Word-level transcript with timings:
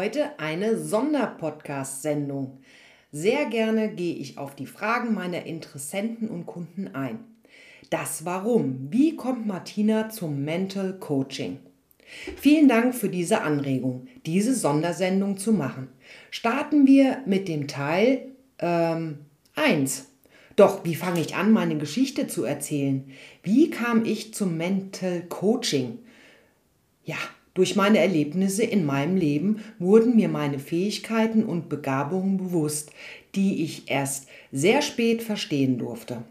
Heute 0.00 0.38
eine 0.38 0.78
Sonderpodcast-Sendung. 0.78 2.62
Sehr 3.12 3.44
gerne 3.44 3.90
gehe 3.90 4.14
ich 4.14 4.38
auf 4.38 4.56
die 4.56 4.64
Fragen 4.64 5.12
meiner 5.12 5.44
Interessenten 5.44 6.30
und 6.30 6.46
Kunden 6.46 6.94
ein. 6.94 7.18
Das 7.90 8.24
Warum. 8.24 8.90
Wie 8.90 9.14
kommt 9.14 9.46
Martina 9.46 10.08
zum 10.08 10.42
Mental 10.42 10.98
Coaching? 10.98 11.58
Vielen 12.38 12.66
Dank 12.66 12.94
für 12.94 13.10
diese 13.10 13.42
Anregung, 13.42 14.06
diese 14.24 14.54
Sondersendung 14.54 15.36
zu 15.36 15.52
machen. 15.52 15.88
Starten 16.30 16.86
wir 16.86 17.18
mit 17.26 17.46
dem 17.46 17.68
Teil 17.68 18.28
ähm, 18.58 19.18
1. 19.54 20.06
Doch, 20.56 20.82
wie 20.82 20.94
fange 20.94 21.20
ich 21.20 21.34
an, 21.34 21.52
meine 21.52 21.76
Geschichte 21.76 22.26
zu 22.26 22.44
erzählen? 22.44 23.04
Wie 23.42 23.68
kam 23.68 24.06
ich 24.06 24.32
zum 24.32 24.56
Mental 24.56 25.24
Coaching? 25.28 25.98
Ja, 27.04 27.18
durch 27.54 27.74
meine 27.74 27.98
Erlebnisse 27.98 28.62
in 28.62 28.86
meinem 28.86 29.16
Leben 29.16 29.60
wurden 29.78 30.16
mir 30.16 30.28
meine 30.28 30.58
Fähigkeiten 30.58 31.44
und 31.44 31.68
Begabungen 31.68 32.36
bewusst, 32.36 32.92
die 33.34 33.64
ich 33.64 33.90
erst 33.90 34.28
sehr 34.52 34.82
spät 34.82 35.22
verstehen 35.22 35.78
durfte. 35.78 36.22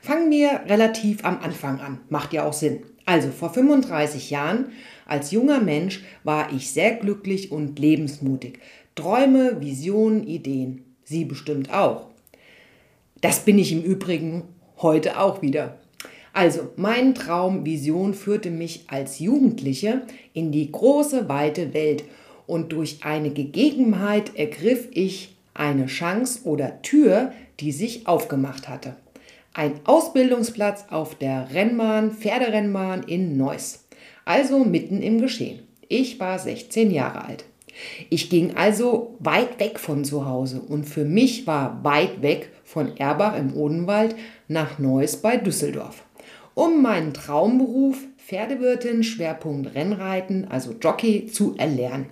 Fangen 0.00 0.30
wir 0.30 0.62
relativ 0.66 1.24
am 1.24 1.40
Anfang 1.40 1.80
an, 1.80 2.00
macht 2.08 2.32
ja 2.32 2.44
auch 2.44 2.52
Sinn. 2.52 2.80
Also 3.04 3.30
vor 3.30 3.50
35 3.50 4.30
Jahren, 4.30 4.66
als 5.06 5.30
junger 5.30 5.60
Mensch, 5.60 6.04
war 6.24 6.52
ich 6.52 6.70
sehr 6.70 6.94
glücklich 6.94 7.50
und 7.50 7.78
lebensmutig. 7.78 8.58
Träume, 8.94 9.60
Visionen, 9.60 10.26
Ideen. 10.26 10.84
Sie 11.04 11.24
bestimmt 11.24 11.72
auch. 11.72 12.08
Das 13.20 13.40
bin 13.40 13.58
ich 13.58 13.72
im 13.72 13.82
Übrigen 13.82 14.42
heute 14.76 15.18
auch 15.18 15.40
wieder. 15.40 15.78
Also, 16.38 16.68
mein 16.76 17.16
Traum, 17.16 17.66
Vision 17.66 18.14
führte 18.14 18.52
mich 18.52 18.84
als 18.86 19.18
Jugendliche 19.18 20.02
in 20.34 20.52
die 20.52 20.70
große, 20.70 21.28
weite 21.28 21.74
Welt 21.74 22.04
und 22.46 22.70
durch 22.70 23.00
eine 23.02 23.30
Gegebenheit 23.30 24.36
ergriff 24.36 24.86
ich 24.92 25.34
eine 25.52 25.86
Chance 25.86 26.42
oder 26.44 26.80
Tür, 26.82 27.32
die 27.58 27.72
sich 27.72 28.06
aufgemacht 28.06 28.68
hatte. 28.68 28.94
Ein 29.52 29.80
Ausbildungsplatz 29.82 30.84
auf 30.90 31.16
der 31.16 31.52
Rennbahn, 31.52 32.12
Pferderennbahn 32.12 33.02
in 33.02 33.36
Neuss. 33.36 33.88
Also 34.24 34.60
mitten 34.60 35.02
im 35.02 35.20
Geschehen. 35.20 35.64
Ich 35.88 36.20
war 36.20 36.38
16 36.38 36.92
Jahre 36.92 37.24
alt. 37.24 37.46
Ich 38.10 38.30
ging 38.30 38.54
also 38.54 39.16
weit 39.18 39.58
weg 39.58 39.80
von 39.80 40.04
zu 40.04 40.24
Hause 40.24 40.60
und 40.60 40.84
für 40.84 41.04
mich 41.04 41.48
war 41.48 41.82
weit 41.82 42.22
weg 42.22 42.50
von 42.62 42.96
Erbach 42.96 43.36
im 43.36 43.56
Odenwald 43.56 44.14
nach 44.46 44.78
Neuss 44.78 45.16
bei 45.16 45.36
Düsseldorf 45.36 46.04
um 46.58 46.82
meinen 46.82 47.14
Traumberuf 47.14 47.98
Pferdewirtin, 48.16 49.04
Schwerpunkt 49.04 49.76
Rennreiten, 49.76 50.48
also 50.48 50.72
Jockey, 50.72 51.26
zu 51.26 51.54
erlernen. 51.56 52.06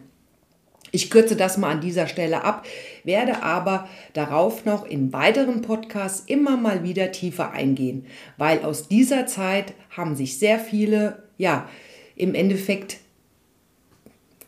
Ich 0.92 1.10
kürze 1.10 1.34
das 1.34 1.58
mal 1.58 1.72
an 1.72 1.80
dieser 1.80 2.06
Stelle 2.06 2.44
ab, 2.44 2.64
werde 3.02 3.42
aber 3.42 3.88
darauf 4.12 4.64
noch 4.64 4.86
in 4.86 5.12
weiteren 5.12 5.62
Podcasts 5.62 6.22
immer 6.28 6.56
mal 6.56 6.84
wieder 6.84 7.10
tiefer 7.10 7.50
eingehen, 7.50 8.06
weil 8.36 8.60
aus 8.60 8.86
dieser 8.86 9.26
Zeit 9.26 9.74
haben 9.90 10.14
sich 10.14 10.38
sehr 10.38 10.60
viele, 10.60 11.24
ja, 11.38 11.68
im 12.14 12.36
Endeffekt, 12.36 12.98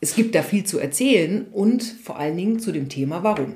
es 0.01 0.15
gibt 0.15 0.37
da 0.37 0.45
viel 0.45 0.63
zu 0.63 0.79
erzählen 0.79 1.45
und 1.51 1.83
vor 1.83 2.21
allen 2.21 2.37
Dingen 2.37 2.61
zu 2.61 2.71
dem 2.71 2.89
Thema 2.89 3.25
Warum. 3.25 3.55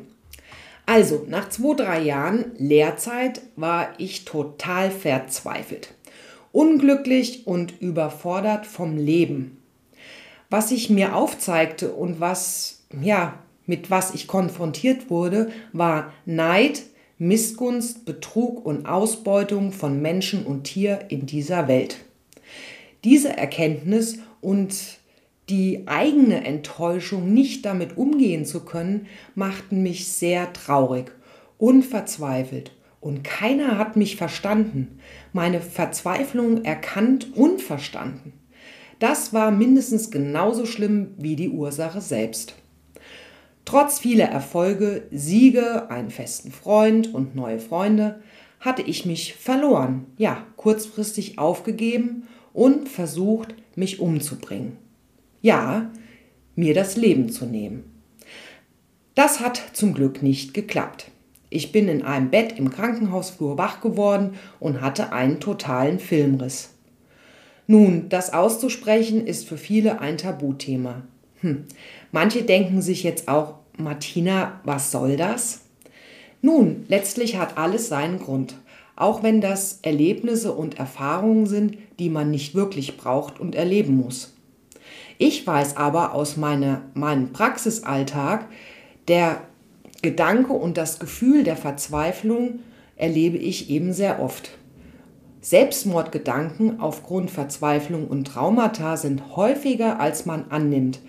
Also, 0.87 1.25
nach 1.29 1.51
zwei, 1.51 1.77
drei 1.77 2.03
Jahren 2.03 2.47
Lehrzeit 2.59 3.43
war 3.55 3.95
ich 3.99 4.25
total 4.25 4.91
verzweifelt 4.91 5.95
unglücklich 6.53 7.47
und 7.47 7.81
überfordert 7.81 8.67
vom 8.67 8.97
Leben. 8.97 9.59
Was 10.51 10.69
sich 10.69 10.91
mir 10.91 11.17
aufzeigte 11.17 11.93
und 11.93 12.21
was, 12.21 12.85
ja, 13.01 13.39
mit 13.67 13.91
was 13.91 14.15
ich 14.15 14.27
konfrontiert 14.27 15.09
wurde, 15.09 15.51
war 15.73 16.13
Neid, 16.27 16.83
Missgunst, 17.19 18.05
Betrug 18.05 18.65
und 18.67 18.87
Ausbeutung 18.87 19.73
von 19.73 20.03
Menschen 20.03 20.45
und 20.45 20.65
Tier 20.65 21.07
in 21.09 21.25
dieser 21.27 21.69
Welt. 21.69 21.99
Diese 23.05 23.37
Erkenntnis 23.37 24.19
und 24.41 24.75
die 25.49 25.85
eigene 25.87 26.45
Enttäuschung, 26.45 27.33
nicht 27.33 27.65
damit 27.65 27.97
umgehen 27.97 28.45
zu 28.45 28.65
können, 28.65 29.07
machten 29.35 29.83
mich 29.83 30.09
sehr 30.09 30.53
traurig 30.53 31.13
und 31.59 31.85
verzweifelt 31.85 32.73
und 33.03 33.25
keiner 33.25 33.79
hat 33.79 33.97
mich 33.97 34.17
verstanden, 34.17 35.01
meine 35.33 35.61
Verzweiflung 35.61 36.65
erkannt 36.65 37.37
und 37.37 37.61
verstanden. 37.61 38.33
Das 39.01 39.33
war 39.33 39.51
mindestens 39.51 40.13
genauso 40.13 40.65
schlimm 40.65 41.09
wie 41.19 41.35
die 41.35 41.51
Ursache 41.51 42.01
selbst. 42.01 42.55
Trotz 43.65 43.99
vieler 43.99 44.27
Erfolge, 44.27 45.09
Siege, 45.11 45.91
einen 45.91 46.11
festen 46.11 46.53
Freund 46.53 47.13
und 47.13 47.35
neue 47.35 47.59
Freunde, 47.59 48.23
hatte 48.61 48.83
ich 48.83 49.05
mich 49.05 49.35
verloren, 49.35 50.07
ja, 50.17 50.47
kurzfristig 50.57 51.41
aufgegeben 51.41 52.29
und 52.53 52.89
versucht, 52.89 53.57
mich 53.75 53.99
umzubringen. 53.99 54.77
Ja, 55.41 55.91
mir 56.55 56.73
das 56.73 56.97
Leben 56.97 57.31
zu 57.31 57.47
nehmen. 57.47 57.83
Das 59.17 59.41
hat 59.41 59.61
zum 59.73 59.93
Glück 59.93 60.23
nicht 60.23 60.55
geklappt. 60.55 61.12
Ich 61.53 61.71
bin 61.71 61.87
in 61.89 62.03
einem 62.03 62.31
Bett 62.31 62.59
im 62.59 62.71
Krankenhausflur 62.71 63.59
wach 63.59 63.81
geworden 63.83 64.37
und 64.59 64.81
hatte 64.81 65.13
einen 65.13 65.39
totalen 65.39 65.99
Filmriss. 65.99 66.71
Nun, 67.67 68.09
das 68.09 68.33
auszusprechen 68.33 69.27
ist 69.27 69.47
für 69.47 69.59
viele 69.59 70.01
ein 70.01 70.17
Tabuthema. 70.17 71.03
Hm. 71.41 71.65
Manche 72.11 72.43
denken 72.43 72.81
sich 72.81 73.03
jetzt 73.03 73.29
auch, 73.29 73.57
Martina, 73.77 74.61
was 74.65 74.91
soll 74.91 75.17
das? 75.17 75.61
Nun, 76.41 76.85
letztlich 76.89 77.37
hat 77.37 77.59
alles 77.59 77.89
seinen 77.89 78.19
Grund, 78.19 78.57
auch 78.97 79.23
wenn 79.23 79.41
das 79.41 79.79
Erlebnisse 79.83 80.53
und 80.53 80.79
Erfahrungen 80.79 81.47
sind, 81.47 81.77
die 81.99 82.09
man 82.09 82.31
nicht 82.31 82.55
wirklich 82.55 82.97
braucht 82.97 83.39
und 83.39 83.55
erleben 83.55 83.97
muss. 83.97 84.35
Ich 85.19 85.47
weiß 85.47 85.77
aber 85.77 86.15
aus 86.15 86.37
meine, 86.37 86.83
meinem 86.95 87.33
Praxisalltag, 87.33 88.47
der 89.07 89.43
Gedanke 90.03 90.53
und 90.53 90.77
das 90.77 90.99
Gefühl 90.99 91.45
der 91.45 91.57
Verzweiflung 91.57 92.59
erlebe 92.97 93.39
ich 93.39 93.71
eben 93.71 93.93
sehr 93.93 94.21
oft. 94.21 94.51
Selbstmordgedanken 95.41 96.81
aufgrund 96.81 97.31
Verzweiflung 97.31 98.09
und 98.09 98.27
Traumata 98.27 98.97
sind 98.97 99.37
häufiger, 99.37 100.01
als 100.01 100.27
man 100.27 100.47
annimmt. 100.51 101.01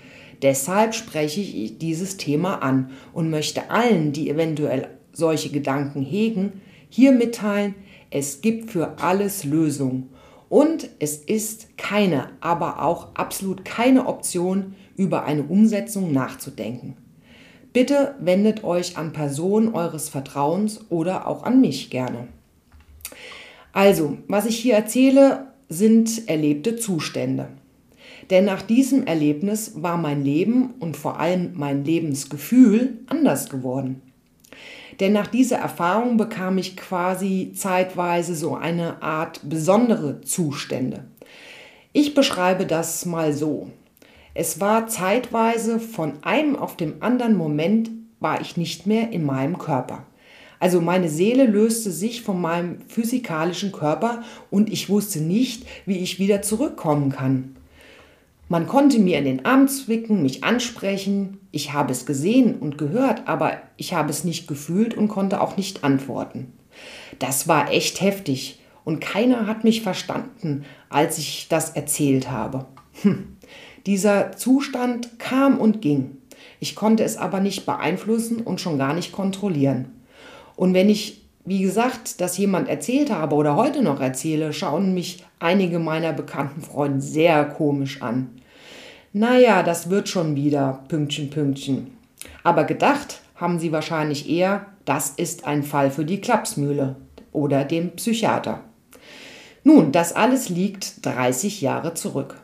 Deshalb 0.41 0.93
spreche 0.93 1.41
ich 1.41 1.77
dieses 1.77 2.17
Thema 2.17 2.61
an 2.61 2.91
und 3.13 3.29
möchte 3.29 3.69
allen, 3.69 4.11
die 4.11 4.29
eventuell 4.29 4.87
solche 5.11 5.49
Gedanken 5.49 6.03
hegen, 6.03 6.61
hier 6.89 7.11
mitteilen, 7.11 7.75
es 8.11 8.41
gibt 8.41 8.71
für 8.71 8.97
alles 8.99 9.43
Lösungen. 9.43 10.09
Und 10.49 10.89
es 10.99 11.17
ist 11.17 11.77
keine, 11.77 12.29
aber 12.41 12.83
auch 12.83 13.15
absolut 13.15 13.65
keine 13.65 14.05
Option, 14.05 14.75
über 14.95 15.25
eine 15.25 15.43
Umsetzung 15.43 16.11
nachzudenken. 16.11 16.95
Bitte 17.73 18.15
wendet 18.19 18.63
euch 18.63 18.97
an 18.97 19.13
Personen 19.13 19.73
eures 19.73 20.09
Vertrauens 20.09 20.85
oder 20.89 21.27
auch 21.27 21.43
an 21.43 21.59
mich 21.59 21.89
gerne. 21.89 22.27
Also, 23.71 24.17
was 24.27 24.45
ich 24.45 24.57
hier 24.57 24.75
erzähle, 24.75 25.47
sind 25.69 26.29
erlebte 26.29 26.75
Zustände. 26.75 27.49
Denn 28.29 28.45
nach 28.45 28.61
diesem 28.61 29.05
Erlebnis 29.05 29.73
war 29.81 29.97
mein 29.97 30.23
Leben 30.23 30.75
und 30.79 30.95
vor 30.95 31.19
allem 31.19 31.51
mein 31.55 31.83
Lebensgefühl 31.83 32.99
anders 33.07 33.49
geworden. 33.49 34.01
Denn 34.99 35.11
nach 35.11 35.27
dieser 35.27 35.57
Erfahrung 35.57 36.17
bekam 36.17 36.59
ich 36.59 36.77
quasi 36.77 37.51
zeitweise 37.55 38.35
so 38.35 38.55
eine 38.55 39.01
Art 39.01 39.41
besondere 39.43 40.21
Zustände. 40.21 41.05
Ich 41.91 42.13
beschreibe 42.13 42.65
das 42.65 43.05
mal 43.05 43.33
so. 43.33 43.71
Es 44.35 44.59
war 44.59 44.87
zeitweise 44.87 45.79
von 45.79 46.23
einem 46.23 46.55
auf 46.55 46.75
dem 46.75 46.95
anderen 47.01 47.35
Moment 47.35 47.91
war 48.19 48.41
ich 48.41 48.57
nicht 48.57 48.87
mehr 48.87 49.11
in 49.11 49.25
meinem 49.25 49.59
Körper. 49.59 50.07
Also 50.59 50.81
meine 50.81 51.09
Seele 51.09 51.45
löste 51.45 51.91
sich 51.91 52.21
von 52.23 52.41
meinem 52.41 52.81
physikalischen 52.87 53.71
Körper 53.71 54.23
und 54.49 54.71
ich 54.71 54.89
wusste 54.89 55.19
nicht, 55.19 55.67
wie 55.85 55.97
ich 55.99 56.19
wieder 56.19 56.41
zurückkommen 56.41 57.11
kann. 57.11 57.57
Man 58.49 58.65
konnte 58.65 58.97
mir 58.99 59.19
in 59.19 59.25
den 59.25 59.45
Arm 59.45 59.67
zwicken, 59.67 60.23
mich 60.23 60.43
ansprechen, 60.43 61.39
ich 61.51 61.73
habe 61.73 61.91
es 61.91 62.05
gesehen 62.05 62.55
und 62.55 62.77
gehört, 62.77 63.27
aber 63.27 63.57
ich 63.77 63.93
habe 63.93 64.09
es 64.09 64.23
nicht 64.23 64.47
gefühlt 64.47 64.95
und 64.95 65.09
konnte 65.09 65.41
auch 65.41 65.57
nicht 65.57 65.83
antworten. 65.83 66.53
Das 67.19 67.47
war 67.47 67.71
echt 67.71 68.01
heftig 68.01 68.59
und 68.83 68.99
keiner 68.99 69.47
hat 69.47 69.63
mich 69.63 69.81
verstanden, 69.81 70.65
als 70.89 71.17
ich 71.17 71.47
das 71.49 71.71
erzählt 71.71 72.31
habe. 72.31 72.65
Hm. 73.01 73.32
Dieser 73.85 74.31
Zustand 74.33 75.19
kam 75.19 75.59
und 75.59 75.81
ging. 75.81 76.17
Ich 76.59 76.75
konnte 76.75 77.03
es 77.03 77.17
aber 77.17 77.41
nicht 77.41 77.65
beeinflussen 77.65 78.41
und 78.41 78.61
schon 78.61 78.77
gar 78.77 78.93
nicht 78.93 79.11
kontrollieren. 79.11 79.91
Und 80.55 80.73
wenn 80.73 80.89
ich, 80.89 81.25
wie 81.43 81.61
gesagt, 81.61 82.21
das 82.21 82.37
jemand 82.37 82.69
erzählt 82.69 83.11
habe 83.11 83.35
oder 83.35 83.55
heute 83.55 83.81
noch 83.81 83.99
erzähle, 83.99 84.53
schauen 84.53 84.93
mich 84.93 85.25
einige 85.39 85.79
meiner 85.79 86.13
bekannten 86.13 86.61
Freunde 86.61 87.01
sehr 87.01 87.43
komisch 87.45 88.01
an. 88.01 88.29
naja, 89.11 89.61
das 89.61 89.89
wird 89.89 90.07
schon 90.09 90.35
wieder, 90.35 90.83
Pünktchen, 90.87 91.29
Pünktchen. 91.29 91.97
Aber 92.43 92.63
gedacht 92.63 93.21
haben 93.35 93.59
sie 93.59 93.71
wahrscheinlich 93.71 94.29
eher, 94.29 94.65
das 94.85 95.09
ist 95.09 95.45
ein 95.45 95.63
Fall 95.63 95.91
für 95.91 96.05
die 96.05 96.21
Klapsmühle 96.21 96.95
oder 97.31 97.65
dem 97.65 97.91
Psychiater. 97.91 98.61
Nun, 99.65 99.91
das 99.91 100.13
alles 100.13 100.49
liegt 100.49 101.05
30 101.05 101.61
Jahre 101.61 101.93
zurück. 101.93 102.42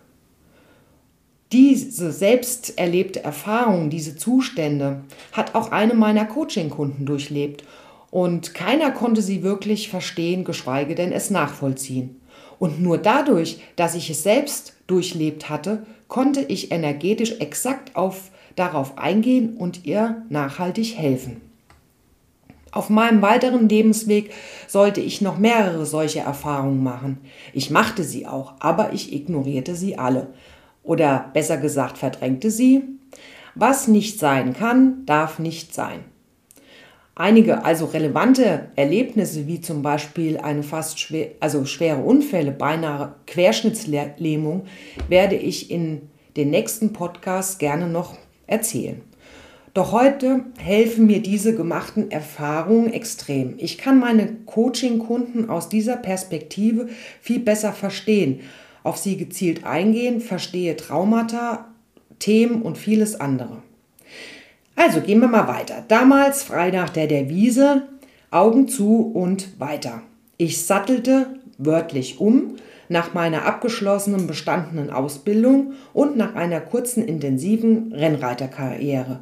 Diese 1.51 2.12
selbst 2.12 2.78
erlebte 2.78 3.24
Erfahrung, 3.24 3.90
diese 3.90 4.16
Zustände 4.16 5.01
hat 5.31 5.56
auch 5.56 5.72
eine 5.72 5.96
meiner 5.96 6.25
Coaching-Kunden 6.25 7.07
durchlebt 7.07 7.63
und 8.12 8.54
keiner 8.54 8.92
konnte 8.92 9.24
sie 9.24 9.42
wirklich 9.42 9.90
verstehen, 9.90 10.44
geschweige 10.44 10.94
denn 10.94 11.12
es 11.12 11.31
nachvollziehen. 11.31 12.22
Und 12.60 12.81
nur 12.81 13.00
dadurch, 13.00 13.62
dass 13.75 13.96
ich 13.96 14.12
es 14.12 14.22
selbst 14.22 14.74
durchlebt 14.86 15.50
hatte, 15.50 15.86
konnte 16.07 16.42
ich 16.42 16.72
energetisch 16.72 17.40
exakt 17.40 17.95
auf, 17.95 18.30
darauf 18.56 18.98
eingehen 18.98 19.56
und 19.57 19.86
ihr 19.86 20.24
nachhaltig 20.30 20.98
helfen. 20.98 21.42
Auf 22.72 22.90
meinem 22.90 23.24
weiteren 23.24 23.68
Lebensweg 23.68 24.31
sollte 24.68 25.02
ich 25.02 25.22
noch 25.22 25.40
mehrere 25.40 25.88
solche 25.88 26.19
Erfahrungen 26.19 26.84
machen. 26.84 27.18
Ich 27.54 27.72
machte 27.72 28.04
sie 28.04 28.28
auch, 28.28 28.54
aber 28.60 28.94
ich 28.94 29.12
ignorierte 29.13 29.75
sie 29.75 29.98
alle. 29.98 30.28
Oder 30.90 31.30
besser 31.36 31.58
gesagt, 31.58 32.00
verdrängte 32.00 32.50
sie. 32.50 32.82
Was 33.54 33.88
nicht 33.88 34.18
sein 34.18 34.54
kann, 34.54 35.06
darf 35.06 35.38
nicht 35.38 35.72
sein. 35.72 36.00
Einige 37.14 37.64
also 37.64 37.86
relevante 37.86 38.72
Erlebnisse, 38.76 39.46
wie 39.46 39.62
zum 39.62 39.84
Beispiel 39.84 40.40
eine 40.40 40.64
fast 40.64 41.00
schwer, 41.00 41.28
also 41.42 41.66
schwere 41.66 42.02
Unfälle, 42.02 42.52
beinahe 42.52 43.14
Querschnittslähmung, 43.28 44.64
werde 45.08 45.36
ich 45.36 45.70
in 45.70 46.10
den 46.36 46.50
nächsten 46.50 46.92
Podcasts 46.92 47.60
gerne 47.60 47.88
noch 47.88 48.18
erzählen. 48.48 49.04
Doch 49.76 49.92
heute 49.92 50.46
helfen 50.58 51.06
mir 51.06 51.22
diese 51.22 51.54
gemachten 51.54 52.10
Erfahrungen 52.10 52.92
extrem. 52.92 53.54
Ich 53.60 53.78
kann 53.78 54.00
meine 54.00 54.38
Coaching-Kunden 54.48 55.52
aus 55.52 55.70
dieser 55.70 55.98
Perspektive 55.98 56.90
viel 57.22 57.42
besser 57.42 57.74
verstehen, 57.74 58.40
auf 58.90 58.98
sie 58.98 59.18
gezielt 59.18 59.66
eingehen, 59.66 60.20
verstehe 60.20 60.76
Traumata, 60.76 61.68
Themen 62.18 62.64
und 62.64 62.76
vieles 62.76 63.20
andere. 63.20 63.62
Also 64.76 65.02
gehen 65.02 65.22
wir 65.22 65.28
mal 65.28 65.48
weiter. 65.48 65.84
Damals 65.88 66.42
frei 66.42 66.72
nach 66.72 66.90
der 66.90 67.06
Devise, 67.06 67.84
Augen 68.32 68.68
zu 68.68 69.12
und 69.14 69.60
weiter. 69.60 70.02
Ich 70.38 70.66
sattelte 70.66 71.28
wörtlich 71.60 72.20
um 72.20 72.56
nach 72.88 73.14
meiner 73.14 73.46
abgeschlossenen 73.46 74.26
bestandenen 74.26 74.90
Ausbildung 74.90 75.74
und 75.94 76.18
nach 76.18 76.34
einer 76.34 76.60
kurzen 76.60 77.06
intensiven 77.06 77.94
Rennreiterkarriere. 77.94 79.20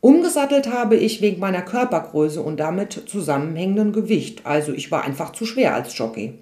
Umgesattelt 0.00 0.72
habe 0.72 0.94
ich 0.94 1.20
wegen 1.20 1.40
meiner 1.40 1.62
Körpergröße 1.62 2.40
und 2.40 2.60
damit 2.60 2.92
zusammenhängenden 3.06 3.92
Gewicht, 3.92 4.46
also 4.46 4.72
ich 4.72 4.92
war 4.92 5.02
einfach 5.02 5.32
zu 5.32 5.44
schwer 5.44 5.74
als 5.74 5.98
Jockey. 5.98 6.34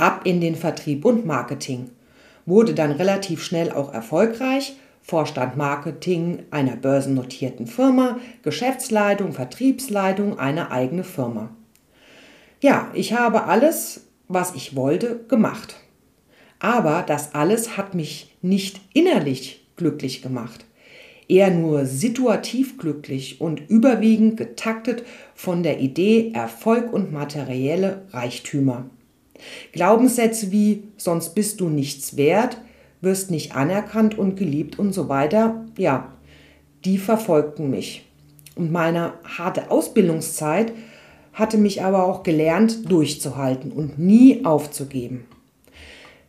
Ab 0.00 0.22
in 0.24 0.40
den 0.40 0.56
Vertrieb 0.56 1.04
und 1.04 1.26
Marketing. 1.26 1.90
Wurde 2.46 2.74
dann 2.74 2.92
relativ 2.92 3.42
schnell 3.44 3.70
auch 3.70 3.92
erfolgreich, 3.92 4.76
Vorstand 5.02 5.56
Marketing 5.56 6.44
einer 6.50 6.76
börsennotierten 6.76 7.66
Firma, 7.66 8.18
Geschäftsleitung, 8.42 9.32
Vertriebsleitung 9.32 10.38
einer 10.38 10.70
eigenen 10.70 11.04
Firma. 11.04 11.50
Ja, 12.60 12.90
ich 12.94 13.12
habe 13.12 13.44
alles, 13.44 14.06
was 14.28 14.54
ich 14.54 14.76
wollte, 14.76 15.20
gemacht. 15.28 15.76
Aber 16.58 17.04
das 17.06 17.34
alles 17.34 17.76
hat 17.76 17.94
mich 17.94 18.36
nicht 18.42 18.80
innerlich 18.92 19.66
glücklich 19.76 20.22
gemacht 20.22 20.64
eher 21.30 21.50
nur 21.50 21.86
situativ 21.86 22.76
glücklich 22.76 23.40
und 23.40 23.70
überwiegend 23.70 24.36
getaktet 24.36 25.04
von 25.34 25.62
der 25.62 25.78
Idee 25.78 26.32
Erfolg 26.34 26.92
und 26.92 27.12
materielle 27.12 28.02
Reichtümer. 28.10 28.90
Glaubenssätze 29.72 30.52
wie 30.52 30.84
sonst 30.96 31.34
bist 31.34 31.60
du 31.60 31.68
nichts 31.68 32.16
wert, 32.16 32.58
wirst 33.00 33.30
nicht 33.30 33.54
anerkannt 33.54 34.18
und 34.18 34.36
geliebt 34.36 34.78
und 34.78 34.92
so 34.92 35.08
weiter, 35.08 35.64
ja, 35.76 36.12
die 36.84 36.98
verfolgten 36.98 37.70
mich. 37.70 38.06
Und 38.56 38.72
meine 38.72 39.14
harte 39.24 39.70
Ausbildungszeit 39.70 40.72
hatte 41.32 41.58
mich 41.58 41.82
aber 41.82 42.04
auch 42.04 42.22
gelernt, 42.22 42.90
durchzuhalten 42.90 43.72
und 43.72 43.98
nie 43.98 44.44
aufzugeben. 44.44 45.26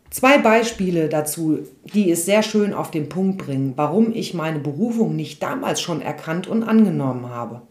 Zwei 0.10 0.38
Beispiele 0.38 1.08
dazu, 1.08 1.60
die 1.94 2.12
es 2.12 2.26
sehr 2.26 2.44
schön 2.44 2.74
auf 2.74 2.92
den 2.92 3.08
Punkt 3.08 3.38
bringen, 3.38 3.74
warum 3.78 4.14
ich 4.14 4.34
meine 4.34 4.60
Berufung 4.60 5.16
nicht 5.16 5.42
damals 5.42 5.80
schon 5.80 6.02
erkannt 6.02 6.48
und 6.48 6.64
angenommen 6.64 7.30
habe. 7.30 7.62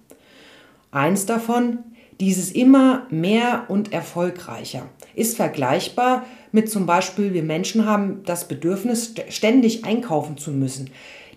Eins 0.91 1.27
davon, 1.27 1.81
dieses 2.21 2.53
immer 2.53 3.07
mehr 3.11 3.65
und 3.69 3.93
erfolgreicher, 3.93 4.83
ist 5.15 5.37
vergleichbar 5.37 6.25
mit 6.53 6.71
zum 6.71 6.85
Beispiel, 6.85 7.33
wir 7.33 7.43
Menschen 7.43 7.87
haben 7.87 8.21
das 8.25 8.47
Bedürfnis, 8.47 9.15
ständig 9.31 9.85
einkaufen 9.85 10.37
zu 10.37 10.51
müssen, 10.51 10.91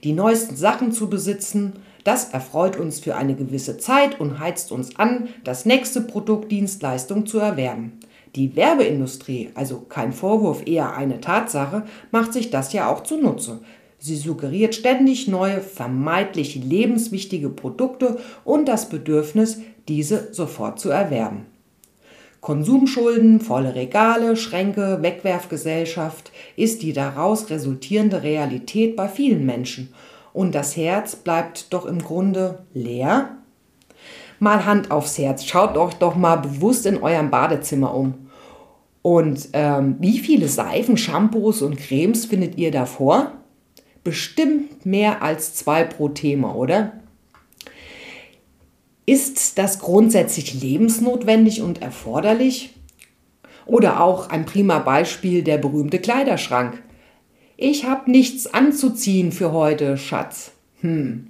die 0.04 0.12
neuesten 0.12 0.56
Sachen 0.56 0.92
zu 0.92 1.10
besitzen. 1.10 1.74
Das 2.04 2.34
erfreut 2.34 2.76
uns 2.78 3.00
für 3.00 3.16
eine 3.16 3.36
gewisse 3.36 3.78
Zeit 3.78 4.20
und 4.20 4.40
heizt 4.40 4.72
uns 4.72 4.98
an, 4.98 5.30
das 5.46 5.66
nächste 5.66 6.02
Produkt, 6.02 6.52
Dienstleistung 6.52 7.26
zu 7.26 7.40
erwerben. 7.40 8.00
Die 8.36 8.56
Werbeindustrie, 8.56 9.52
also 9.54 9.80
kein 9.88 10.12
Vorwurf, 10.12 10.64
eher 10.66 10.96
eine 10.96 11.22
Tatsache, 11.22 11.84
macht 12.12 12.34
sich 12.34 12.50
das 12.50 12.74
ja 12.74 12.92
auch 12.92 13.04
zunutze. 13.04 13.62
Sie 14.00 14.18
suggeriert 14.18 14.76
ständig 14.76 15.30
neue, 15.30 15.62
vermeintlich 15.62 16.56
lebenswichtige 16.56 17.50
Produkte 17.50 18.20
und 18.44 18.68
das 18.68 18.90
Bedürfnis, 18.90 19.60
diese 19.88 20.34
sofort 20.34 20.80
zu 20.80 20.90
erwerben. 20.90 21.46
Konsumschulden, 22.44 23.40
volle 23.40 23.74
Regale, 23.74 24.36
Schränke, 24.36 25.00
Wegwerfgesellschaft 25.02 26.32
ist 26.58 26.82
die 26.82 26.92
daraus 26.92 27.50
resultierende 27.50 28.22
Realität 28.22 28.98
bei 28.98 29.08
vielen 29.08 29.46
Menschen. 29.46 29.94
Und 30.34 30.54
das 30.54 30.76
Herz 30.76 31.16
bleibt 31.16 31.72
doch 31.74 31.86
im 31.86 32.00
Grunde 32.00 32.60
leer. 32.74 33.38
Mal 34.40 34.66
Hand 34.66 34.92
aufs 34.92 35.18
Herz, 35.18 35.46
schaut 35.46 35.78
euch 35.78 35.94
doch 35.94 36.16
mal 36.16 36.36
bewusst 36.36 36.86
in 36.86 37.02
eurem 37.02 37.30
Badezimmer 37.30 37.96
um. 37.96 38.16
Und 39.02 39.50
ähm, 39.54 39.96
wie 40.00 40.20
viele 40.20 40.50
Seifen, 40.50 40.98
Shampoos 40.98 41.62
und 41.62 41.78
Cremes 41.78 42.26
findet 42.26 42.58
ihr 42.58 42.72
davor? 42.72 43.32
Bestimmt 44.04 44.86
mehr 44.86 45.22
als 45.22 45.56
zwei 45.56 45.86
pro 45.86 46.10
Thema, 46.10 46.56
oder? 46.56 46.94
Ist 49.06 49.58
das 49.58 49.80
grundsätzlich 49.80 50.54
lebensnotwendig 50.62 51.62
und 51.62 51.82
erforderlich? 51.82 52.74
Oder 53.66 54.02
auch 54.02 54.30
ein 54.30 54.46
prima 54.46 54.80
Beispiel 54.80 55.44
der 55.44 55.58
berühmte 55.58 56.00
Kleiderschrank. 56.00 56.82
Ich 57.58 57.86
habe 57.86 58.12
nichts 58.12 58.54
anzuziehen 58.54 59.32
für 59.32 59.52
heute, 59.52 59.98
Schatz. 59.98 60.52
Hm. 60.82 61.28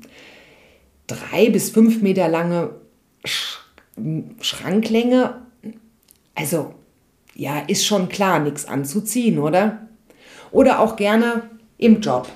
Drei 1.08 1.50
bis 1.50 1.70
fünf 1.70 2.01
Meter 2.01 2.27
lange 2.27 2.72
Sch 3.25 3.60
Schranklänge. 4.42 5.42
Also 6.34 6.74
ja, 7.36 7.60
ist 7.60 7.86
schon 7.86 8.10
klar, 8.10 8.39
nichts 8.39 8.65
anzuziehen, 8.65 9.39
oder? 9.39 9.88
Oder 10.51 10.80
auch 10.80 10.96
gerne 10.96 11.44
im 11.77 12.01
Job. 12.01 12.27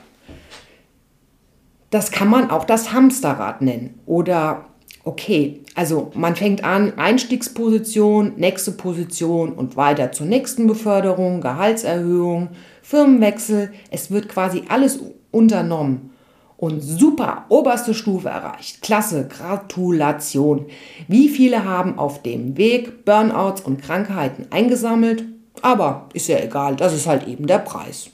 Das 1.90 2.12
kann 2.12 2.30
man 2.30 2.50
auch 2.50 2.66
das 2.66 2.92
Hamsterrad 2.92 3.62
nennen. 3.62 4.00
Oder, 4.06 4.66
okay, 5.08 5.62
also 5.74 6.12
man 6.16 6.36
fängt 6.36 6.64
an, 6.66 6.98
Einstiegsposition, 6.98 8.34
nächste 8.36 8.74
Position 8.74 9.54
und 9.54 9.78
weiter 9.78 10.12
zur 10.12 10.28
nächsten 10.28 10.68
Beförderung, 10.68 11.40
Gehaltserhöhung, 11.40 12.50
Firmenwechsel. 12.82 13.72
Es 13.90 14.12
wird 14.12 14.28
quasi 14.28 14.64
alles 14.68 15.00
unternommen 15.32 16.12
und 16.58 16.82
super, 16.82 17.46
oberste 17.48 17.94
Stufe 17.94 18.28
erreicht. 18.28 18.82
Klasse, 18.82 19.28
Gratulation. 19.28 20.66
Wie 21.08 21.30
viele 21.30 21.64
haben 21.64 21.98
auf 21.98 22.22
dem 22.22 22.58
Weg 22.58 23.06
Burnouts 23.06 23.62
und 23.62 23.82
Krankheiten 23.82 24.48
eingesammelt? 24.50 25.24
Aber 25.62 26.10
ist 26.14 26.28
ja 26.28 26.40
egal, 26.40 26.76
das 26.76 26.94
ist 26.94 27.08
halt 27.08 27.28
eben 27.28 27.48
der 27.48 27.60
Preis. 27.60 28.10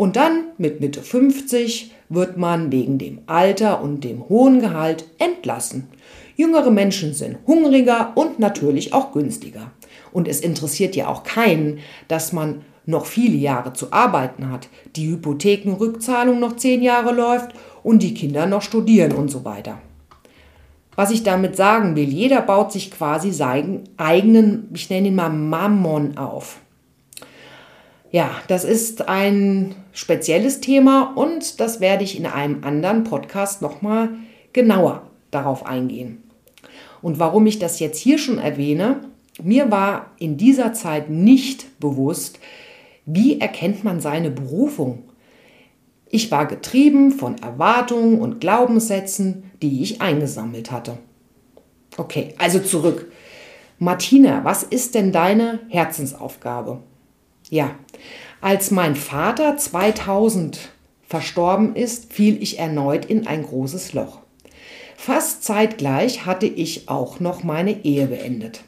Und 0.00 0.16
dann 0.16 0.44
mit 0.56 0.80
Mitte 0.80 1.02
50 1.02 1.92
wird 2.08 2.38
man 2.38 2.72
wegen 2.72 2.96
dem 2.96 3.18
Alter 3.26 3.82
und 3.82 4.02
dem 4.02 4.30
hohen 4.30 4.62
Gehalt 4.62 5.04
entlassen. 5.18 5.88
Jüngere 6.36 6.70
Menschen 6.70 7.12
sind 7.12 7.36
hungriger 7.46 8.12
und 8.14 8.38
natürlich 8.38 8.94
auch 8.94 9.12
günstiger. 9.12 9.72
Und 10.10 10.26
es 10.26 10.40
interessiert 10.40 10.96
ja 10.96 11.08
auch 11.08 11.22
keinen, 11.22 11.80
dass 12.08 12.32
man 12.32 12.62
noch 12.86 13.04
viele 13.04 13.36
Jahre 13.36 13.74
zu 13.74 13.92
arbeiten 13.92 14.50
hat, 14.50 14.68
die 14.96 15.06
Hypothekenrückzahlung 15.06 16.40
noch 16.40 16.56
zehn 16.56 16.80
Jahre 16.80 17.12
läuft 17.12 17.50
und 17.82 18.02
die 18.02 18.14
Kinder 18.14 18.46
noch 18.46 18.62
studieren 18.62 19.12
und 19.12 19.30
so 19.30 19.44
weiter. 19.44 19.82
Was 20.96 21.10
ich 21.10 21.24
damit 21.24 21.56
sagen 21.56 21.94
will, 21.94 22.08
jeder 22.08 22.40
baut 22.40 22.72
sich 22.72 22.90
quasi 22.90 23.32
seinen 23.32 23.84
eigenen, 23.98 24.70
ich 24.72 24.88
nenne 24.88 25.08
ihn 25.08 25.14
mal 25.14 25.28
Mammon 25.28 26.16
auf. 26.16 26.60
Ja, 28.12 28.30
das 28.48 28.64
ist 28.64 29.06
ein 29.06 29.74
spezielles 29.92 30.60
Thema 30.60 31.12
und 31.14 31.60
das 31.60 31.80
werde 31.80 32.04
ich 32.04 32.18
in 32.18 32.26
einem 32.26 32.64
anderen 32.64 33.04
Podcast 33.04 33.62
nochmal 33.62 34.10
genauer 34.52 35.10
darauf 35.30 35.66
eingehen. 35.66 36.22
Und 37.02 37.18
warum 37.18 37.46
ich 37.46 37.58
das 37.58 37.80
jetzt 37.80 37.98
hier 37.98 38.18
schon 38.18 38.38
erwähne, 38.38 39.00
mir 39.42 39.70
war 39.70 40.10
in 40.18 40.36
dieser 40.36 40.72
Zeit 40.72 41.08
nicht 41.08 41.80
bewusst, 41.80 42.38
wie 43.06 43.40
erkennt 43.40 43.84
man 43.84 44.00
seine 44.00 44.30
Berufung. 44.30 45.04
Ich 46.08 46.30
war 46.30 46.46
getrieben 46.46 47.12
von 47.12 47.38
Erwartungen 47.38 48.20
und 48.20 48.40
Glaubenssätzen, 48.40 49.50
die 49.62 49.82
ich 49.82 50.00
eingesammelt 50.02 50.70
hatte. 50.70 50.98
Okay, 51.96 52.34
also 52.38 52.58
zurück. 52.58 53.10
Martina, 53.78 54.44
was 54.44 54.62
ist 54.62 54.94
denn 54.94 55.12
deine 55.12 55.60
Herzensaufgabe? 55.68 56.82
Ja, 57.48 57.74
als 58.40 58.70
mein 58.70 58.96
Vater 58.96 59.56
2000 59.56 60.70
verstorben 61.06 61.74
ist, 61.74 62.12
fiel 62.12 62.42
ich 62.42 62.58
erneut 62.58 63.04
in 63.04 63.26
ein 63.26 63.42
großes 63.42 63.92
Loch. 63.92 64.20
Fast 64.96 65.44
zeitgleich 65.44 66.26
hatte 66.26 66.46
ich 66.46 66.88
auch 66.88 67.20
noch 67.20 67.42
meine 67.42 67.84
Ehe 67.84 68.06
beendet. 68.06 68.62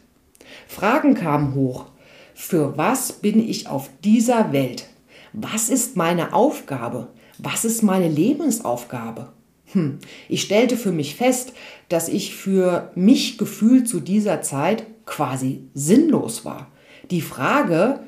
Fragen 0.66 1.14
kamen 1.14 1.54
hoch. 1.54 1.86
Für 2.34 2.76
was 2.76 3.12
bin 3.12 3.46
ich 3.46 3.68
auf 3.68 3.90
dieser 4.02 4.52
Welt? 4.52 4.88
Was 5.32 5.68
ist 5.68 5.96
meine 5.96 6.32
Aufgabe? 6.32 7.08
Was 7.38 7.64
ist 7.64 7.82
meine 7.82 8.08
Lebensaufgabe? 8.08 9.32
Hm. 9.72 9.98
Ich 10.28 10.42
stellte 10.42 10.76
für 10.76 10.92
mich 10.92 11.14
fest, 11.14 11.52
dass 11.88 12.08
ich 12.08 12.34
für 12.34 12.90
mich 12.94 13.38
gefühlt 13.38 13.88
zu 13.88 14.00
dieser 14.00 14.42
Zeit 14.42 14.84
quasi 15.06 15.64
sinnlos 15.74 16.44
war. 16.44 16.70
Die 17.10 17.22
Frage, 17.22 18.00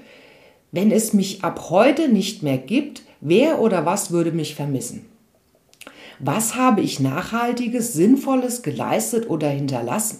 wenn 0.74 0.90
es 0.90 1.12
mich 1.12 1.44
ab 1.44 1.70
heute 1.70 2.08
nicht 2.08 2.42
mehr 2.42 2.58
gibt, 2.58 3.02
wer 3.20 3.60
oder 3.60 3.86
was 3.86 4.10
würde 4.10 4.32
mich 4.32 4.56
vermissen? 4.56 5.06
Was 6.18 6.56
habe 6.56 6.80
ich 6.80 6.98
Nachhaltiges, 6.98 7.92
Sinnvolles 7.92 8.62
geleistet 8.62 9.30
oder 9.30 9.48
hinterlassen? 9.48 10.18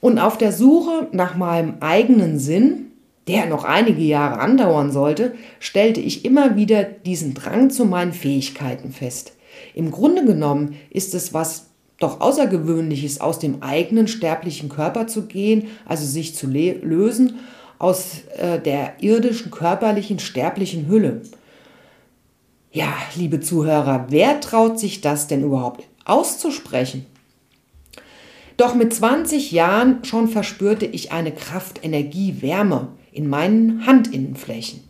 Und 0.00 0.18
auf 0.18 0.38
der 0.38 0.50
Suche 0.50 1.06
nach 1.12 1.36
meinem 1.36 1.74
eigenen 1.78 2.40
Sinn, 2.40 2.86
der 3.28 3.46
noch 3.46 3.62
einige 3.62 4.02
Jahre 4.02 4.40
andauern 4.40 4.90
sollte, 4.90 5.34
stellte 5.60 6.00
ich 6.00 6.24
immer 6.24 6.56
wieder 6.56 6.82
diesen 6.82 7.34
Drang 7.34 7.70
zu 7.70 7.84
meinen 7.84 8.12
Fähigkeiten 8.12 8.90
fest. 8.90 9.36
Im 9.74 9.92
Grunde 9.92 10.24
genommen 10.24 10.74
ist 10.90 11.14
es 11.14 11.32
was 11.32 11.70
doch 11.98 12.20
Außergewöhnliches, 12.20 13.20
aus 13.20 13.38
dem 13.38 13.62
eigenen 13.62 14.08
sterblichen 14.08 14.68
Körper 14.68 15.06
zu 15.06 15.26
gehen, 15.26 15.68
also 15.86 16.04
sich 16.04 16.34
zu 16.34 16.48
lösen 16.48 17.36
aus 17.78 18.22
äh, 18.36 18.60
der 18.60 19.02
irdischen, 19.02 19.50
körperlichen, 19.50 20.18
sterblichen 20.18 20.88
Hülle. 20.88 21.22
Ja, 22.72 22.92
liebe 23.14 23.40
Zuhörer, 23.40 24.06
wer 24.10 24.40
traut 24.40 24.78
sich 24.78 25.00
das 25.00 25.28
denn 25.28 25.42
überhaupt 25.42 25.84
auszusprechen? 26.04 27.06
Doch 28.56 28.74
mit 28.74 28.94
20 28.94 29.52
Jahren 29.52 30.04
schon 30.04 30.28
verspürte 30.28 30.86
ich 30.86 31.12
eine 31.12 31.32
Kraft, 31.32 31.84
Energie, 31.84 32.40
Wärme 32.40 32.88
in 33.12 33.28
meinen 33.28 33.86
Handinnenflächen. 33.86 34.80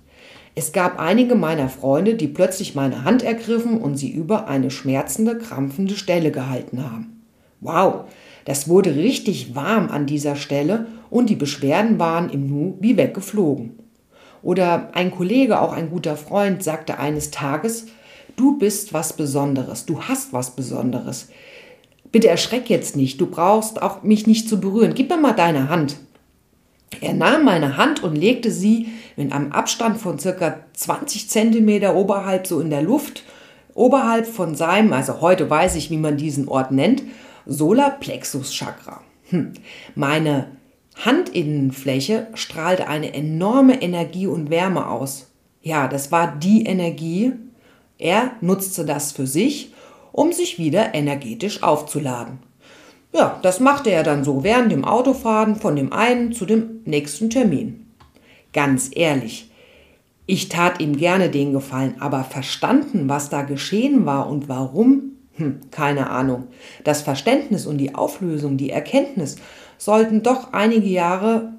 Es 0.54 0.72
gab 0.72 0.98
einige 0.98 1.34
meiner 1.34 1.68
Freunde, 1.68 2.14
die 2.14 2.28
plötzlich 2.28 2.74
meine 2.74 3.04
Hand 3.04 3.22
ergriffen 3.22 3.78
und 3.78 3.96
sie 3.96 4.10
über 4.10 4.48
eine 4.48 4.70
schmerzende, 4.70 5.36
krampfende 5.36 5.96
Stelle 5.96 6.30
gehalten 6.30 6.82
haben. 6.82 7.22
Wow, 7.60 8.04
das 8.46 8.68
wurde 8.68 8.94
richtig 8.94 9.54
warm 9.54 9.90
an 9.90 10.06
dieser 10.06 10.36
Stelle 10.36 10.86
und 11.10 11.28
die 11.28 11.36
Beschwerden 11.36 11.98
waren 11.98 12.30
im 12.30 12.46
Nu 12.46 12.76
wie 12.80 12.96
weggeflogen. 12.96 13.78
Oder 14.40 14.90
ein 14.94 15.10
Kollege, 15.10 15.60
auch 15.60 15.72
ein 15.72 15.90
guter 15.90 16.16
Freund, 16.16 16.62
sagte 16.62 16.98
eines 16.98 17.32
Tages, 17.32 17.86
du 18.36 18.56
bist 18.56 18.92
was 18.92 19.14
Besonderes, 19.14 19.84
du 19.84 20.02
hast 20.02 20.32
was 20.32 20.54
Besonderes. 20.54 21.28
Bitte 22.12 22.28
erschreck 22.28 22.70
jetzt 22.70 22.94
nicht, 22.94 23.20
du 23.20 23.26
brauchst 23.26 23.82
auch 23.82 24.04
mich 24.04 24.28
nicht 24.28 24.48
zu 24.48 24.60
berühren. 24.60 24.94
Gib 24.94 25.10
mir 25.10 25.16
mal 25.16 25.32
deine 25.32 25.68
Hand. 25.68 25.96
Er 27.00 27.14
nahm 27.14 27.44
meine 27.44 27.76
Hand 27.76 28.04
und 28.04 28.14
legte 28.14 28.52
sie 28.52 28.88
mit 29.16 29.32
einem 29.32 29.50
Abstand 29.50 29.98
von 29.98 30.20
circa 30.20 30.60
20 30.72 31.28
Zentimeter 31.28 31.96
oberhalb 31.96 32.46
so 32.46 32.60
in 32.60 32.70
der 32.70 32.82
Luft, 32.82 33.24
oberhalb 33.74 34.24
von 34.24 34.54
seinem, 34.54 34.92
also 34.92 35.20
heute 35.20 35.50
weiß 35.50 35.74
ich, 35.74 35.90
wie 35.90 35.98
man 35.98 36.16
diesen 36.16 36.46
Ort 36.46 36.70
nennt, 36.70 37.02
Solarplexus 37.46 38.52
Chakra. 38.52 39.00
Hm. 39.30 39.52
Meine 39.94 40.48
Handinnenfläche 40.96 42.28
strahlte 42.34 42.88
eine 42.88 43.14
enorme 43.14 43.80
Energie 43.82 44.26
und 44.26 44.50
Wärme 44.50 44.88
aus. 44.88 45.30
Ja, 45.62 45.88
das 45.88 46.12
war 46.12 46.36
die 46.36 46.64
Energie. 46.64 47.32
Er 47.98 48.32
nutzte 48.40 48.84
das 48.84 49.12
für 49.12 49.26
sich, 49.26 49.72
um 50.12 50.32
sich 50.32 50.58
wieder 50.58 50.94
energetisch 50.94 51.62
aufzuladen. 51.62 52.38
Ja, 53.12 53.38
das 53.42 53.60
machte 53.60 53.90
er 53.90 54.02
dann 54.02 54.24
so 54.24 54.42
während 54.42 54.72
dem 54.72 54.84
Autofahren 54.84 55.56
von 55.56 55.76
dem 55.76 55.92
einen 55.92 56.32
zu 56.32 56.46
dem 56.46 56.80
nächsten 56.84 57.30
Termin. 57.30 57.86
Ganz 58.52 58.90
ehrlich, 58.94 59.50
ich 60.26 60.48
tat 60.48 60.80
ihm 60.80 60.96
gerne 60.96 61.30
den 61.30 61.52
Gefallen, 61.52 61.96
aber 62.00 62.24
verstanden, 62.24 63.08
was 63.08 63.28
da 63.30 63.42
geschehen 63.42 64.06
war 64.06 64.28
und 64.28 64.48
warum? 64.48 65.15
Hm, 65.36 65.60
keine 65.70 66.10
Ahnung. 66.10 66.48
Das 66.84 67.02
Verständnis 67.02 67.66
und 67.66 67.78
die 67.78 67.94
Auflösung, 67.94 68.56
die 68.56 68.70
Erkenntnis 68.70 69.36
sollten 69.78 70.22
doch 70.22 70.52
einige 70.52 70.88
Jahre 70.88 71.52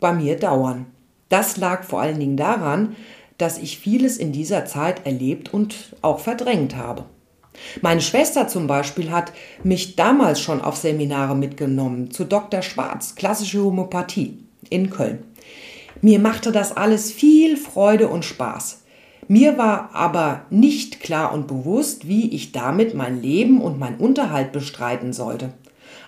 bei 0.00 0.12
mir 0.12 0.36
dauern. 0.36 0.86
Das 1.28 1.56
lag 1.56 1.84
vor 1.84 2.00
allen 2.00 2.20
Dingen 2.20 2.36
daran, 2.36 2.94
dass 3.38 3.58
ich 3.58 3.78
vieles 3.78 4.16
in 4.16 4.32
dieser 4.32 4.64
Zeit 4.64 5.06
erlebt 5.06 5.52
und 5.52 5.96
auch 6.02 6.20
verdrängt 6.20 6.76
habe. 6.76 7.04
Meine 7.80 8.02
Schwester 8.02 8.48
zum 8.48 8.66
Beispiel 8.66 9.10
hat 9.10 9.32
mich 9.62 9.96
damals 9.96 10.40
schon 10.40 10.60
auf 10.60 10.76
Seminare 10.76 11.34
mitgenommen 11.34 12.10
zu 12.10 12.24
Dr. 12.24 12.62
Schwarz, 12.62 13.14
klassische 13.14 13.62
Homöopathie 13.62 14.38
in 14.68 14.90
Köln. 14.90 15.24
Mir 16.02 16.18
machte 16.18 16.52
das 16.52 16.76
alles 16.76 17.10
viel 17.10 17.56
Freude 17.56 18.08
und 18.08 18.24
Spaß. 18.24 18.82
Mir 19.28 19.58
war 19.58 19.90
aber 19.92 20.42
nicht 20.50 21.00
klar 21.00 21.32
und 21.32 21.48
bewusst, 21.48 22.06
wie 22.06 22.30
ich 22.30 22.52
damit 22.52 22.94
mein 22.94 23.20
Leben 23.20 23.60
und 23.60 23.78
mein 23.78 23.96
Unterhalt 23.96 24.52
bestreiten 24.52 25.12
sollte. 25.12 25.52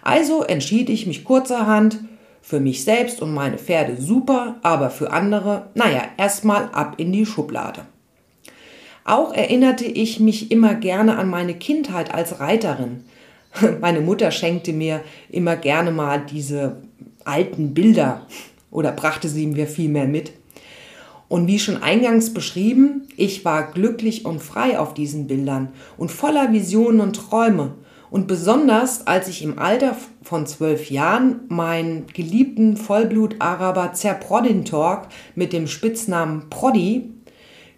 Also 0.02 0.42
entschied 0.42 0.88
ich 0.88 1.06
mich 1.06 1.24
kurzerhand 1.24 1.98
für 2.40 2.60
mich 2.60 2.84
selbst 2.84 3.20
und 3.20 3.34
meine 3.34 3.58
Pferde 3.58 4.00
super, 4.00 4.56
aber 4.62 4.90
für 4.90 5.10
andere, 5.12 5.68
naja, 5.74 6.02
erstmal 6.16 6.70
ab 6.72 6.94
in 6.96 7.12
die 7.12 7.26
Schublade. 7.26 7.82
Auch 9.04 9.34
erinnerte 9.34 9.84
ich 9.84 10.20
mich 10.20 10.50
immer 10.50 10.74
gerne 10.74 11.18
an 11.18 11.28
meine 11.28 11.54
Kindheit 11.54 12.14
als 12.14 12.40
Reiterin. 12.40 13.04
Meine 13.80 14.02
Mutter 14.02 14.30
schenkte 14.30 14.74
mir 14.74 15.00
immer 15.30 15.56
gerne 15.56 15.90
mal 15.90 16.20
diese 16.30 16.82
alten 17.24 17.72
Bilder 17.72 18.26
oder 18.70 18.92
brachte 18.92 19.28
sie 19.28 19.46
mir 19.46 19.66
vielmehr 19.66 20.06
mit. 20.06 20.32
Und 21.28 21.46
wie 21.46 21.58
schon 21.58 21.82
eingangs 21.82 22.32
beschrieben, 22.32 23.06
ich 23.16 23.44
war 23.44 23.70
glücklich 23.70 24.24
und 24.24 24.42
frei 24.42 24.78
auf 24.78 24.94
diesen 24.94 25.26
Bildern 25.26 25.68
und 25.96 26.10
voller 26.10 26.52
Visionen 26.52 27.00
und 27.00 27.16
Träume. 27.16 27.74
Und 28.10 28.26
besonders 28.26 29.06
als 29.06 29.28
ich 29.28 29.42
im 29.42 29.58
Alter 29.58 29.94
von 30.22 30.46
zwölf 30.46 30.90
Jahren 30.90 31.40
meinen 31.48 32.06
geliebten 32.06 32.78
Vollblut-Araber 32.78 33.92
Zerprodintorg 33.92 35.08
mit 35.34 35.52
dem 35.52 35.66
Spitznamen 35.66 36.48
Proddi 36.48 37.10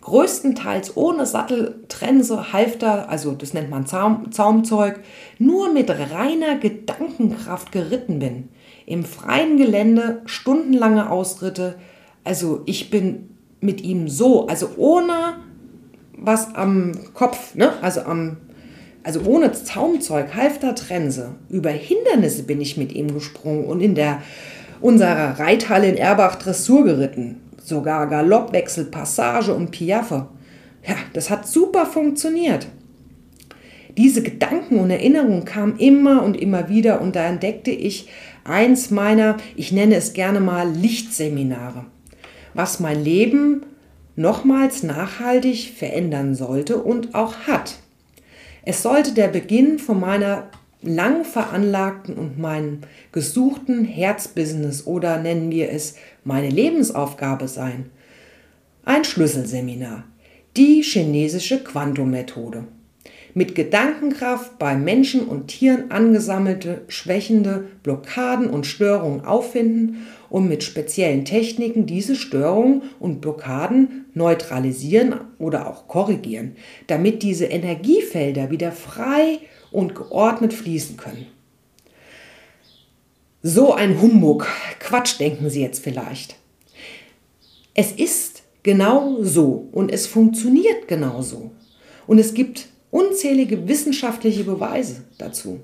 größtenteils 0.00 0.96
ohne 0.96 1.26
Sattel, 1.26 1.84
Trense, 1.88 2.52
Halfter, 2.52 3.10
also 3.10 3.32
das 3.32 3.52
nennt 3.52 3.70
man 3.70 3.86
Zaum, 3.86 4.32
Zaumzeug, 4.32 5.00
nur 5.38 5.72
mit 5.72 5.90
reiner 5.90 6.56
Gedankenkraft 6.56 7.70
geritten 7.72 8.18
bin. 8.18 8.48
Im 8.86 9.04
freien 9.04 9.56
Gelände 9.56 10.22
stundenlange 10.26 11.10
Ausritte. 11.10 11.78
Also 12.24 12.62
ich 12.66 12.90
bin 12.90 13.36
mit 13.60 13.82
ihm 13.82 14.08
so, 14.08 14.46
also 14.46 14.70
ohne 14.76 15.36
was 16.16 16.54
am 16.54 16.92
Kopf, 17.14 17.54
ne? 17.54 17.72
also 17.82 18.02
am 18.02 18.38
also 19.02 19.22
ohne 19.24 19.50
Zaumzeug, 19.52 20.34
Halfter, 20.34 20.74
Trense, 20.74 21.30
über 21.48 21.70
Hindernisse 21.70 22.42
bin 22.42 22.60
ich 22.60 22.76
mit 22.76 22.92
ihm 22.92 23.14
gesprungen 23.14 23.64
und 23.64 23.80
in 23.80 23.94
der 23.94 24.20
unserer 24.82 25.38
Reithalle 25.38 25.88
in 25.88 25.96
Erbach 25.96 26.36
Dressur 26.36 26.84
geritten 26.84 27.40
sogar 27.70 28.06
Galoppwechsel, 28.08 28.86
Passage 28.86 29.54
und 29.54 29.70
Piaffe. 29.70 30.28
Ja, 30.86 30.96
das 31.12 31.30
hat 31.30 31.46
super 31.46 31.86
funktioniert. 31.86 32.66
Diese 33.96 34.22
Gedanken 34.22 34.78
und 34.78 34.90
Erinnerungen 34.90 35.44
kamen 35.44 35.78
immer 35.78 36.22
und 36.22 36.36
immer 36.36 36.68
wieder 36.68 37.00
und 37.00 37.16
da 37.16 37.26
entdeckte 37.26 37.70
ich 37.70 38.08
eins 38.44 38.90
meiner, 38.90 39.36
ich 39.56 39.72
nenne 39.72 39.96
es 39.96 40.12
gerne 40.12 40.40
mal 40.40 40.70
Lichtseminare, 40.70 41.86
was 42.54 42.80
mein 42.80 43.02
Leben 43.02 43.62
nochmals 44.16 44.82
nachhaltig 44.82 45.72
verändern 45.76 46.34
sollte 46.34 46.78
und 46.78 47.14
auch 47.14 47.34
hat. 47.46 47.78
Es 48.64 48.82
sollte 48.82 49.12
der 49.12 49.28
Beginn 49.28 49.78
von 49.78 50.00
meiner 50.00 50.50
lang 50.82 51.24
veranlagten 51.24 52.14
und 52.14 52.38
meinem 52.38 52.80
gesuchten 53.12 53.84
Herzbusiness 53.84 54.86
oder 54.86 55.18
nennen 55.18 55.50
wir 55.50 55.70
es 55.70 55.96
meine 56.24 56.48
Lebensaufgabe 56.48 57.48
sein. 57.48 57.90
ein 58.84 59.04
Schlüsselseminar, 59.04 60.04
die 60.56 60.82
chinesische 60.82 61.62
Quantum-Methode. 61.62 62.64
Mit 63.34 63.54
Gedankenkraft 63.54 64.58
bei 64.58 64.74
Menschen 64.74 65.26
und 65.26 65.48
Tieren 65.48 65.90
angesammelte 65.90 66.82
schwächende 66.88 67.68
Blockaden 67.82 68.48
und 68.48 68.66
Störungen 68.66 69.24
auffinden 69.24 70.06
und 70.28 70.48
mit 70.48 70.64
speziellen 70.64 71.24
Techniken 71.24 71.86
diese 71.86 72.16
Störungen 72.16 72.82
und 72.98 73.20
Blockaden 73.20 74.06
neutralisieren 74.14 75.14
oder 75.38 75.68
auch 75.68 75.86
korrigieren, 75.86 76.56
damit 76.86 77.22
diese 77.22 77.46
Energiefelder 77.46 78.50
wieder 78.50 78.72
frei 78.72 79.38
und 79.70 79.94
geordnet 79.94 80.52
fließen 80.52 80.96
können. 80.96 81.26
So 83.42 83.72
ein 83.72 84.00
Humbug, 84.00 84.46
Quatsch 84.80 85.18
denken 85.18 85.48
Sie 85.48 85.62
jetzt 85.62 85.82
vielleicht. 85.82 86.36
Es 87.74 87.92
ist 87.92 88.42
genau 88.62 89.22
so 89.22 89.68
und 89.72 89.90
es 89.90 90.06
funktioniert 90.06 90.88
genau 90.88 91.22
so. 91.22 91.50
Und 92.06 92.18
es 92.18 92.34
gibt 92.34 92.69
unzählige 92.90 93.68
wissenschaftliche 93.68 94.44
Beweise 94.44 95.02
dazu. 95.18 95.60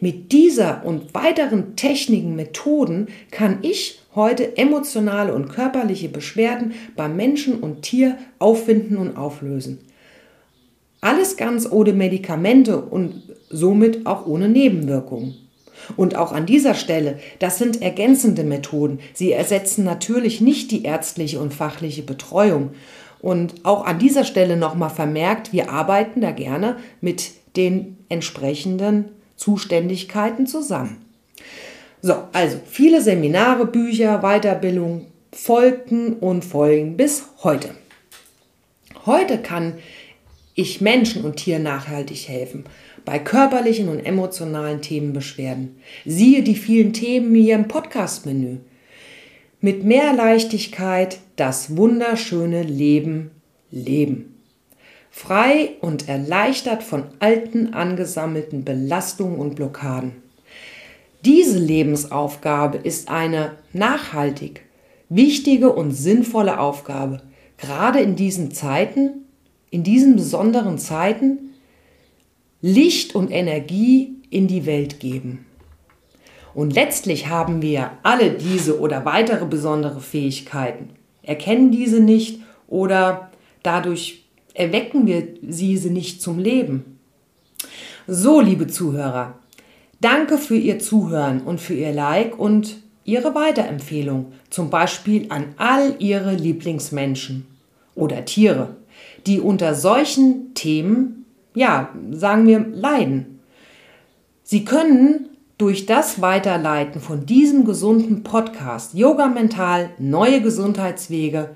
Mit 0.00 0.32
dieser 0.32 0.84
und 0.84 1.14
weiteren 1.14 1.76
Techniken, 1.76 2.34
Methoden 2.36 3.08
kann 3.30 3.58
ich 3.62 4.00
heute 4.14 4.56
emotionale 4.56 5.34
und 5.34 5.48
körperliche 5.48 6.08
Beschwerden 6.08 6.74
beim 6.96 7.16
Menschen 7.16 7.60
und 7.60 7.82
Tier 7.82 8.18
auffinden 8.38 8.96
und 8.96 9.16
auflösen. 9.16 9.78
Alles 11.00 11.36
ganz 11.36 11.70
ohne 11.70 11.92
Medikamente 11.92 12.80
und 12.80 13.22
somit 13.50 14.06
auch 14.06 14.26
ohne 14.26 14.48
Nebenwirkungen. 14.48 15.34
Und 15.96 16.16
auch 16.16 16.32
an 16.32 16.46
dieser 16.46 16.74
Stelle, 16.74 17.18
das 17.40 17.58
sind 17.58 17.82
ergänzende 17.82 18.42
Methoden. 18.42 19.00
Sie 19.12 19.32
ersetzen 19.32 19.84
natürlich 19.84 20.40
nicht 20.40 20.70
die 20.70 20.84
ärztliche 20.84 21.40
und 21.40 21.52
fachliche 21.52 22.02
Betreuung. 22.02 22.70
Und 23.24 23.64
auch 23.64 23.86
an 23.86 23.98
dieser 23.98 24.24
Stelle 24.24 24.58
nochmal 24.58 24.90
vermerkt, 24.90 25.50
wir 25.54 25.70
arbeiten 25.70 26.20
da 26.20 26.30
gerne 26.30 26.76
mit 27.00 27.30
den 27.56 27.96
entsprechenden 28.10 29.06
Zuständigkeiten 29.36 30.46
zusammen. 30.46 31.02
So, 32.02 32.16
also 32.34 32.60
viele 32.66 33.00
Seminare, 33.00 33.64
Bücher, 33.64 34.18
Weiterbildung 34.20 35.06
folgten 35.32 36.12
und 36.12 36.44
folgen 36.44 36.98
bis 36.98 37.24
heute. 37.42 37.70
Heute 39.06 39.38
kann 39.38 39.78
ich 40.54 40.82
Menschen 40.82 41.24
und 41.24 41.36
Tieren 41.36 41.62
nachhaltig 41.62 42.28
helfen 42.28 42.64
bei 43.06 43.18
körperlichen 43.18 43.88
und 43.88 44.00
emotionalen 44.00 44.82
Themenbeschwerden. 44.82 45.76
Siehe 46.04 46.42
die 46.42 46.56
vielen 46.56 46.92
Themen 46.92 47.34
hier 47.34 47.54
im 47.54 47.68
Podcast-Menü. 47.68 48.58
Mit 49.64 49.82
mehr 49.82 50.12
Leichtigkeit 50.12 51.20
das 51.36 51.74
wunderschöne 51.74 52.64
Leben 52.64 53.30
leben. 53.70 54.34
Frei 55.10 55.70
und 55.80 56.06
erleichtert 56.06 56.82
von 56.82 57.04
alten 57.18 57.72
angesammelten 57.72 58.66
Belastungen 58.66 59.38
und 59.38 59.54
Blockaden. 59.56 60.12
Diese 61.24 61.58
Lebensaufgabe 61.58 62.76
ist 62.76 63.08
eine 63.08 63.52
nachhaltig, 63.72 64.66
wichtige 65.08 65.72
und 65.72 65.92
sinnvolle 65.92 66.60
Aufgabe, 66.60 67.22
gerade 67.56 68.00
in 68.00 68.16
diesen 68.16 68.52
Zeiten, 68.52 69.24
in 69.70 69.82
diesen 69.82 70.16
besonderen 70.16 70.76
Zeiten, 70.76 71.54
Licht 72.60 73.14
und 73.14 73.30
Energie 73.30 74.16
in 74.28 74.46
die 74.46 74.66
Welt 74.66 75.00
geben. 75.00 75.46
Und 76.54 76.74
letztlich 76.74 77.28
haben 77.28 77.62
wir 77.62 77.90
alle 78.02 78.30
diese 78.30 78.78
oder 78.78 79.04
weitere 79.04 79.44
besondere 79.44 80.00
Fähigkeiten, 80.00 80.90
erkennen 81.22 81.70
diese 81.70 82.00
nicht 82.00 82.40
oder 82.68 83.30
dadurch 83.62 84.24
erwecken 84.54 85.06
wir 85.06 85.28
sie 85.48 85.74
nicht 85.90 86.22
zum 86.22 86.38
Leben. 86.38 86.98
So, 88.06 88.40
liebe 88.40 88.68
Zuhörer, 88.68 89.38
danke 90.00 90.38
für 90.38 90.56
Ihr 90.56 90.78
Zuhören 90.78 91.40
und 91.40 91.60
für 91.60 91.74
Ihr 91.74 91.92
Like 91.92 92.38
und 92.38 92.76
Ihre 93.04 93.34
Weiterempfehlung, 93.34 94.32
zum 94.48 94.70
Beispiel 94.70 95.26
an 95.30 95.54
all 95.56 95.96
Ihre 95.98 96.34
Lieblingsmenschen 96.34 97.46
oder 97.94 98.24
Tiere, 98.24 98.76
die 99.26 99.40
unter 99.40 99.74
solchen 99.74 100.54
Themen 100.54 101.24
ja, 101.54 101.90
sagen 102.10 102.46
wir, 102.46 102.66
leiden. 102.66 103.40
Sie 104.42 104.64
können 104.64 105.28
durch 105.58 105.86
das 105.86 106.20
Weiterleiten 106.20 107.00
von 107.00 107.26
diesem 107.26 107.64
gesunden 107.64 108.24
Podcast 108.24 108.94
Yoga 108.94 109.28
Mental 109.28 109.90
Neue 109.98 110.42
Gesundheitswege 110.42 111.54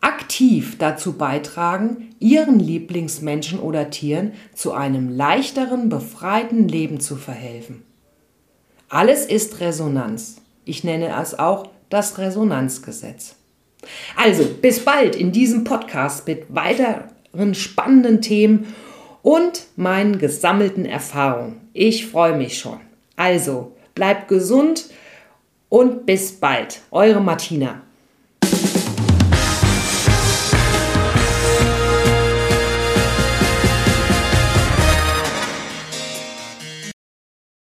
aktiv 0.00 0.76
dazu 0.78 1.14
beitragen, 1.14 2.14
Ihren 2.20 2.60
Lieblingsmenschen 2.60 3.58
oder 3.58 3.90
Tieren 3.90 4.32
zu 4.54 4.72
einem 4.72 5.08
leichteren, 5.08 5.88
befreiten 5.88 6.68
Leben 6.68 7.00
zu 7.00 7.16
verhelfen. 7.16 7.82
Alles 8.88 9.26
ist 9.26 9.60
Resonanz. 9.60 10.40
Ich 10.64 10.84
nenne 10.84 11.14
es 11.20 11.38
auch 11.38 11.68
das 11.88 12.18
Resonanzgesetz. 12.18 13.36
Also, 14.16 14.44
bis 14.60 14.84
bald 14.84 15.16
in 15.16 15.32
diesem 15.32 15.64
Podcast 15.64 16.26
mit 16.26 16.54
weiteren 16.54 17.54
spannenden 17.54 18.20
Themen 18.20 18.74
und 19.22 19.66
meinen 19.76 20.18
gesammelten 20.18 20.84
Erfahrungen. 20.84 21.60
Ich 21.72 22.06
freue 22.06 22.36
mich 22.36 22.58
schon. 22.58 22.80
Also, 23.20 23.76
bleibt 23.94 24.28
gesund 24.28 24.88
und 25.68 26.06
bis 26.06 26.40
bald. 26.40 26.80
Eure 26.90 27.20
Martina. 27.20 27.82